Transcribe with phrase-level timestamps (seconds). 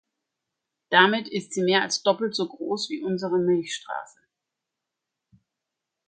[0.89, 4.17] Damit ist sie mehr als doppelt so groß wie unsere Milchstraße.